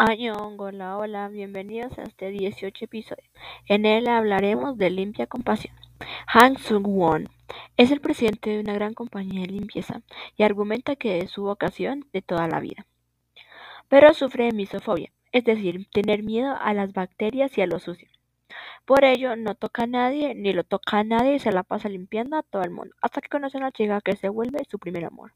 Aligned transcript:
Año 0.00 0.34
hola, 0.56 0.96
hola, 0.96 1.26
bienvenidos 1.26 1.98
a 1.98 2.04
este 2.04 2.30
18 2.30 2.84
episodio. 2.84 3.28
En 3.66 3.84
él 3.84 4.06
hablaremos 4.06 4.78
de 4.78 4.90
limpia 4.90 5.26
compasión. 5.26 5.74
Han 6.28 6.56
Sung-won 6.56 7.28
es 7.76 7.90
el 7.90 8.00
presidente 8.00 8.50
de 8.50 8.60
una 8.60 8.74
gran 8.74 8.94
compañía 8.94 9.40
de 9.40 9.48
limpieza 9.48 10.02
y 10.36 10.44
argumenta 10.44 10.94
que 10.94 11.18
es 11.18 11.32
su 11.32 11.42
vocación 11.42 12.06
de 12.12 12.22
toda 12.22 12.46
la 12.46 12.60
vida. 12.60 12.86
Pero 13.88 14.14
sufre 14.14 14.44
de 14.44 14.52
misofobia, 14.52 15.10
es 15.32 15.42
decir, 15.42 15.88
tener 15.90 16.22
miedo 16.22 16.54
a 16.60 16.72
las 16.74 16.92
bacterias 16.92 17.58
y 17.58 17.62
a 17.62 17.66
lo 17.66 17.80
sucio. 17.80 18.08
Por 18.84 19.04
ello, 19.04 19.34
no 19.34 19.56
toca 19.56 19.82
a 19.82 19.88
nadie, 19.88 20.32
ni 20.36 20.52
lo 20.52 20.62
toca 20.62 20.98
a 20.98 21.04
nadie 21.04 21.34
y 21.34 21.38
se 21.40 21.50
la 21.50 21.64
pasa 21.64 21.88
limpiando 21.88 22.36
a 22.36 22.44
todo 22.44 22.62
el 22.62 22.70
mundo, 22.70 22.94
hasta 23.02 23.20
que 23.20 23.28
conoce 23.28 23.56
a 23.56 23.62
una 23.62 23.72
chica 23.72 24.00
que 24.00 24.14
se 24.14 24.28
vuelve 24.28 24.60
su 24.70 24.78
primer 24.78 25.06
amor. 25.06 25.32